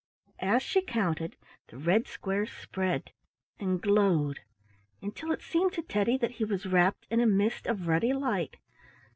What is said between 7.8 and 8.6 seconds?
ruddy light.